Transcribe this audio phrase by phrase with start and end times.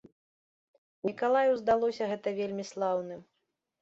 [1.09, 3.21] Мікалаю здалося гэта вельмі слаўным.